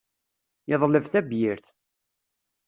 Yeḍleb 0.69 1.05
tabyirt. 1.11 1.65